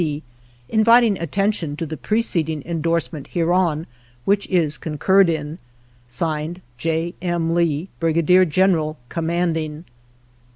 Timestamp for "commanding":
9.09-9.85